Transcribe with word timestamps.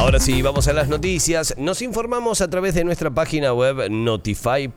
Ahora 0.00 0.18
sí, 0.18 0.40
vamos 0.40 0.66
a 0.66 0.72
las 0.72 0.88
noticias. 0.88 1.54
Nos 1.58 1.82
informamos 1.82 2.40
a 2.40 2.48
través 2.48 2.74
de 2.74 2.84
nuestra 2.84 3.10
página 3.10 3.52
web 3.52 3.90
notify.com.ar. 3.90 4.70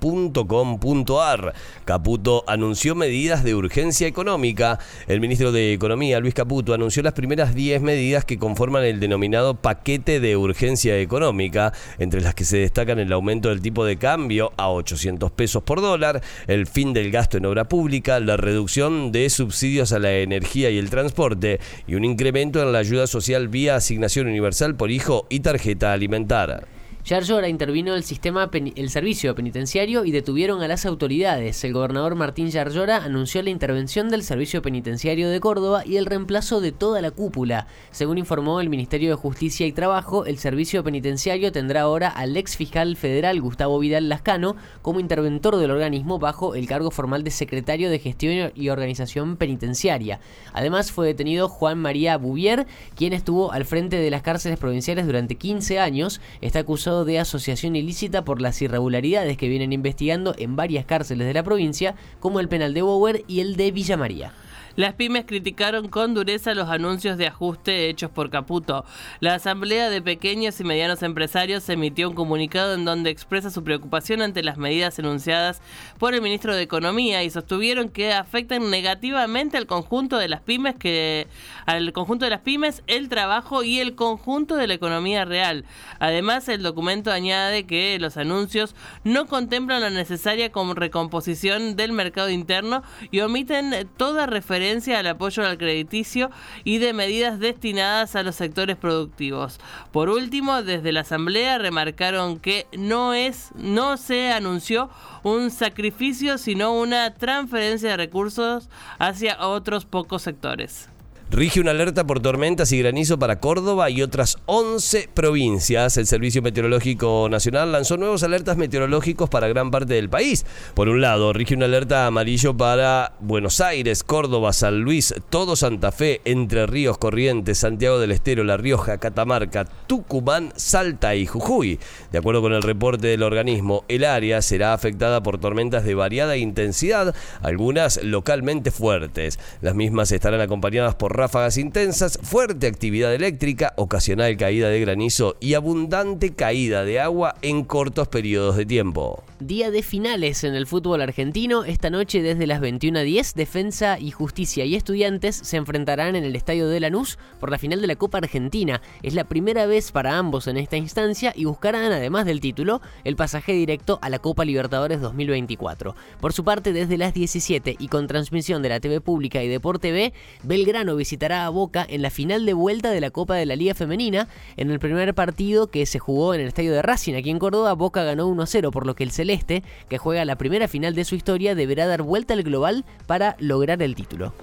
Caputo 1.85 2.43
anunció 2.45 2.93
medidas 2.93 3.45
de 3.45 3.55
urgencia 3.55 4.05
económica. 4.05 4.79
El 5.07 5.21
ministro 5.21 5.53
de 5.53 5.71
Economía, 5.71 6.19
Luis 6.19 6.33
Caputo, 6.33 6.73
anunció 6.73 7.01
las 7.03 7.13
primeras 7.13 7.55
10 7.55 7.81
medidas 7.81 8.25
que 8.25 8.37
conforman 8.37 8.83
el 8.83 8.99
denominado 8.99 9.55
paquete 9.55 10.19
de 10.19 10.35
urgencia 10.35 10.99
económica, 10.99 11.71
entre 11.99 12.19
las 12.19 12.35
que 12.35 12.43
se 12.43 12.57
destacan 12.57 12.99
el 12.99 13.13
aumento 13.13 13.47
del 13.47 13.61
tipo 13.61 13.85
de 13.85 13.95
cambio 13.95 14.51
a 14.57 14.69
800 14.69 15.31
pesos 15.31 15.63
por 15.63 15.79
dólar, 15.79 16.21
el 16.47 16.67
fin 16.67 16.91
del 16.91 17.11
gasto 17.11 17.37
en 17.37 17.45
obra 17.45 17.69
pública, 17.69 18.19
la 18.19 18.35
reducción 18.35 19.13
de 19.13 19.29
subsidios 19.29 19.93
a 19.93 19.99
la 19.99 20.11
energía 20.17 20.69
y 20.69 20.77
el 20.77 20.89
transporte 20.89 21.61
y 21.87 21.95
un 21.95 22.03
incremento 22.03 22.61
en 22.61 22.73
la 22.73 22.79
ayuda 22.79 23.07
social 23.07 23.47
vía 23.47 23.77
asignación 23.77 24.27
universal 24.27 24.75
por 24.75 24.91
hijo 24.91 25.12
y 25.29 25.39
tarjeta 25.39 25.93
alimentar. 25.93 26.65
Yarlora 27.05 27.49
intervino 27.49 27.95
el 27.95 28.05
sistema 28.05 28.49
el 28.53 28.89
servicio 28.89 29.35
penitenciario 29.35 30.05
y 30.05 30.11
detuvieron 30.11 30.61
a 30.61 30.69
las 30.69 30.85
autoridades. 30.85 31.61
El 31.65 31.73
gobernador 31.73 32.15
Martín 32.15 32.49
Yarlora 32.49 33.03
anunció 33.03 33.43
la 33.43 33.49
intervención 33.49 34.07
del 34.07 34.23
servicio 34.23 34.61
penitenciario 34.61 35.29
de 35.29 35.41
Córdoba 35.41 35.83
y 35.85 35.97
el 35.97 36.05
reemplazo 36.05 36.61
de 36.61 36.71
toda 36.71 37.01
la 37.01 37.11
cúpula. 37.11 37.67
Según 37.91 38.19
informó 38.19 38.61
el 38.61 38.69
Ministerio 38.69 39.09
de 39.09 39.15
Justicia 39.15 39.67
y 39.67 39.73
Trabajo, 39.73 40.25
el 40.25 40.37
servicio 40.37 40.81
penitenciario 40.81 41.51
tendrá 41.51 41.81
ahora 41.81 42.07
al 42.07 42.37
ex 42.37 42.55
fiscal 42.55 42.95
federal 42.95 43.41
Gustavo 43.41 43.79
Vidal 43.79 44.07
Lascano 44.07 44.55
como 44.81 45.01
interventor 45.01 45.57
del 45.57 45.71
organismo 45.71 46.19
bajo 46.19 46.55
el 46.55 46.67
cargo 46.67 46.89
formal 46.89 47.25
de 47.25 47.31
secretario 47.31 47.89
de 47.89 47.99
Gestión 47.99 48.53
y 48.55 48.69
Organización 48.69 49.35
Penitenciaria. 49.35 50.21
Además 50.53 50.93
fue 50.93 51.07
detenido 51.07 51.49
Juan 51.49 51.79
María 51.79 52.17
Bouvier, 52.17 52.65
quien 52.95 53.11
estuvo 53.11 53.51
al 53.51 53.65
frente 53.65 53.97
de 53.97 54.09
las 54.09 54.21
cárceles 54.21 54.57
provinciales 54.57 55.05
durante 55.05 55.35
15 55.35 55.79
años. 55.79 56.21
Está 56.39 56.59
acusado 56.59 56.92
de 57.03 57.19
asociación 57.19 57.75
ilícita 57.75 58.23
por 58.23 58.41
las 58.41 58.61
irregularidades 58.61 59.37
que 59.37 59.49
vienen 59.49 59.73
investigando 59.73 60.35
en 60.37 60.55
varias 60.55 60.85
cárceles 60.85 61.27
de 61.27 61.33
la 61.33 61.43
provincia, 61.43 61.95
como 62.19 62.39
el 62.39 62.47
penal 62.47 62.73
de 62.73 62.83
Bower 62.83 63.23
y 63.27 63.39
el 63.39 63.55
de 63.55 63.71
Villa 63.71 63.97
María. 63.97 64.31
Las 64.75 64.95
pymes 64.95 65.25
criticaron 65.27 65.87
con 65.87 66.15
dureza 66.15 66.55
los 66.55 66.67
anuncios 66.67 67.19
de 67.19 67.27
ajuste 67.27 67.89
hechos 67.89 68.09
por 68.09 68.31
Caputo. 68.31 68.85
La 69.19 69.35
Asamblea 69.35 69.91
de 69.91 70.01
Pequeños 70.01 70.59
y 70.59 70.63
Medianos 70.63 71.03
Empresarios 71.03 71.69
emitió 71.69 72.09
un 72.09 72.15
comunicado 72.15 72.73
en 72.73 72.83
donde 72.83 73.11
expresa 73.11 73.51
su 73.51 73.63
preocupación 73.63 74.23
ante 74.23 74.41
las 74.41 74.57
medidas 74.57 74.97
enunciadas 74.97 75.61
por 75.99 76.15
el 76.15 76.23
ministro 76.23 76.55
de 76.55 76.63
Economía 76.63 77.21
y 77.23 77.29
sostuvieron 77.29 77.89
que 77.89 78.13
afectan 78.13 78.71
negativamente 78.71 79.57
al 79.57 79.67
conjunto 79.67 80.17
de 80.17 80.27
las 80.27 80.41
pymes 80.41 80.73
que 80.75 81.27
al 81.67 81.93
conjunto 81.93 82.25
de 82.25 82.31
las 82.31 82.41
pymes, 82.41 82.81
el 82.87 83.09
trabajo 83.09 83.61
y 83.63 83.79
el 83.79 83.93
conjunto 83.93 84.55
de 84.55 84.65
la 84.65 84.73
economía 84.73 85.23
real. 85.23 85.65
Además, 85.99 86.49
el 86.49 86.63
documento 86.63 87.11
añade 87.11 87.67
que 87.67 87.99
los 87.99 88.17
anuncios 88.17 88.75
no 89.03 89.27
contemplan 89.27 89.81
la 89.81 89.91
necesaria 89.91 90.51
recomposición 90.75 91.75
del 91.75 91.91
mercado 91.91 92.31
interno 92.31 92.81
y 93.11 93.19
omiten 93.19 93.87
toda 93.97 94.25
referencia 94.25 94.62
al 94.63 95.07
apoyo 95.07 95.45
al 95.45 95.57
crediticio 95.57 96.31
y 96.63 96.77
de 96.77 96.93
medidas 96.93 97.39
destinadas 97.39 98.15
a 98.15 98.23
los 98.23 98.35
sectores 98.35 98.77
productivos. 98.77 99.59
Por 99.91 100.09
último, 100.09 100.63
desde 100.63 100.91
la 100.91 101.01
Asamblea 101.01 101.57
remarcaron 101.57 102.39
que 102.39 102.65
no 102.77 103.13
es, 103.13 103.49
no 103.55 103.97
se 103.97 104.31
anunció 104.31 104.89
un 105.23 105.51
sacrificio, 105.51 106.37
sino 106.37 106.73
una 106.73 107.13
transferencia 107.13 107.89
de 107.89 107.97
recursos 107.97 108.69
hacia 108.99 109.45
otros 109.45 109.85
pocos 109.85 110.21
sectores. 110.21 110.92
Rige 111.31 111.59
una 111.59 111.71
alerta 111.71 112.05
por 112.05 112.19
tormentas 112.19 112.71
y 112.71 112.79
granizo 112.79 113.17
para 113.17 113.39
Córdoba 113.39 113.89
y 113.89 114.03
otras 114.03 114.37
11 114.45 115.09
provincias. 115.13 115.97
El 115.97 116.05
Servicio 116.05 116.43
Meteorológico 116.43 117.27
Nacional 117.27 117.71
lanzó 117.71 117.97
nuevos 117.97 118.21
alertas 118.21 118.55
meteorológicos 118.55 119.29
para 119.29 119.47
gran 119.47 119.71
parte 119.71 119.95
del 119.95 120.09
país. 120.09 120.45
Por 120.75 120.89
un 120.89 121.01
lado, 121.01 121.33
rige 121.33 121.55
una 121.55 121.65
alerta 121.65 122.05
amarillo 122.05 122.55
para 122.55 123.13
Buenos 123.19 123.61
Aires, 123.61 124.03
Córdoba, 124.03 124.53
San 124.53 124.81
Luis, 124.81 125.15
todo 125.31 125.55
Santa 125.55 125.91
Fe, 125.91 126.21
Entre 126.25 126.67
Ríos, 126.67 126.99
Corrientes, 126.99 127.57
Santiago 127.57 127.97
del 127.97 128.11
Estero, 128.11 128.43
La 128.43 128.57
Rioja, 128.57 128.99
Catamarca, 128.99 129.65
Tucumán, 129.87 130.53
Salta 130.55 131.15
y 131.15 131.25
Jujuy. 131.25 131.79
De 132.11 132.19
acuerdo 132.19 132.43
con 132.43 132.53
el 132.53 132.61
reporte 132.61 133.07
del 133.07 133.23
organismo, 133.23 133.85
el 133.87 134.03
área 134.03 134.41
será 134.43 134.73
afectada 134.73 135.23
por 135.23 135.39
tormentas 135.39 135.83
de 135.83 135.95
variada 135.95 136.37
intensidad, 136.37 137.15
algunas 137.41 138.03
localmente 138.03 138.69
fuertes. 138.69 139.39
Las 139.61 139.73
mismas 139.73 140.11
estarán 140.11 140.41
acompañadas 140.41 140.93
por 140.93 141.12
ráfagas 141.13 141.57
intensas, 141.57 142.19
fuerte 142.21 142.67
actividad 142.67 143.13
eléctrica, 143.13 143.73
ocasional 143.77 144.35
caída 144.37 144.69
de 144.69 144.79
granizo 144.79 145.35
y 145.39 145.53
abundante 145.53 146.33
caída 146.33 146.83
de 146.83 146.99
agua 146.99 147.35
en 147.41 147.63
cortos 147.63 148.07
periodos 148.07 148.57
de 148.57 148.65
tiempo. 148.65 149.23
Día 149.39 149.71
de 149.71 149.83
finales 149.83 150.43
en 150.43 150.55
el 150.55 150.67
fútbol 150.67 151.01
argentino. 151.01 151.65
Esta 151.65 151.89
noche 151.89 152.21
desde 152.21 152.47
las 152.47 152.61
21.10, 152.61 153.33
Defensa 153.33 153.99
y 153.99 154.11
Justicia 154.11 154.63
y 154.63 154.75
Estudiantes 154.75 155.35
se 155.35 155.57
enfrentarán 155.57 156.15
en 156.15 156.23
el 156.23 156.35
Estadio 156.35 156.67
de 156.67 156.79
Lanús 156.79 157.17
por 157.39 157.51
la 157.51 157.57
final 157.57 157.81
de 157.81 157.87
la 157.87 157.95
Copa 157.95 158.19
Argentina. 158.19 158.81
Es 159.01 159.13
la 159.13 159.25
primera 159.25 159.65
vez 159.65 159.91
para 159.91 160.17
ambos 160.17 160.47
en 160.47 160.57
esta 160.57 160.77
instancia 160.77 161.33
y 161.35 161.45
buscarán, 161.45 161.91
además 161.91 162.25
del 162.25 162.39
título, 162.39 162.81
el 163.03 163.15
pasaje 163.15 163.51
directo 163.53 163.99
a 164.01 164.09
la 164.09 164.19
Copa 164.19 164.45
Libertadores 164.45 165.01
2024. 165.01 165.95
Por 166.21 166.33
su 166.33 166.43
parte, 166.43 166.71
desde 166.71 166.97
las 166.97 167.13
17 167.13 167.75
y 167.77 167.87
con 167.89 168.07
transmisión 168.07 168.61
de 168.61 168.69
la 168.69 168.79
TV 168.79 169.01
Pública 169.01 169.43
y 169.43 169.49
Deporte 169.49 169.91
B, 169.91 170.13
Belgrano 170.43 170.95
visitará 171.03 171.45
a 171.45 171.49
Boca 171.49 171.85
en 171.89 172.01
la 172.01 172.09
final 172.09 172.45
de 172.45 172.53
vuelta 172.53 172.89
de 172.89 173.01
la 173.01 173.11
Copa 173.11 173.35
de 173.35 173.45
la 173.45 173.57
Liga 173.57 173.73
Femenina. 173.73 174.29
En 174.55 174.71
el 174.71 174.79
primer 174.79 175.13
partido 175.13 175.67
que 175.67 175.85
se 175.85 175.99
jugó 175.99 176.33
en 176.33 176.39
el 176.39 176.47
estadio 176.47 176.71
de 176.71 176.81
Racing 176.81 177.15
aquí 177.15 177.29
en 177.29 177.39
Córdoba, 177.39 177.73
Boca 177.73 178.03
ganó 178.03 178.29
1-0, 178.29 178.71
por 178.71 178.87
lo 178.87 178.95
que 178.95 179.03
el 179.03 179.11
Celeste, 179.11 179.63
que 179.89 179.97
juega 179.97 180.23
la 180.23 180.37
primera 180.37 180.69
final 180.69 180.95
de 180.95 181.03
su 181.03 181.15
historia, 181.15 181.55
deberá 181.55 181.87
dar 181.87 182.03
vuelta 182.03 182.35
al 182.35 182.43
global 182.43 182.85
para 183.05 183.35
lograr 183.37 183.81
el 183.81 183.95
título. 183.95 184.33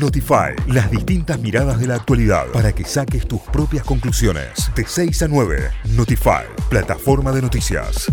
Notify, 0.00 0.54
las 0.68 0.90
distintas 0.90 1.38
miradas 1.38 1.78
de 1.78 1.86
la 1.86 1.96
actualidad 1.96 2.46
para 2.54 2.72
que 2.72 2.86
saques 2.86 3.28
tus 3.28 3.42
propias 3.42 3.84
conclusiones. 3.84 4.70
De 4.74 4.86
6 4.86 5.22
a 5.22 5.28
9, 5.28 5.70
Notify, 5.90 6.46
plataforma 6.70 7.30
de 7.30 7.42
noticias. 7.42 8.10